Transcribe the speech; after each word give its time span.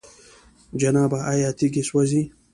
جنابه! 0.81 1.19
آيا 1.31 1.49
تيږي 1.57 1.83
سوزي؟ 1.89 2.21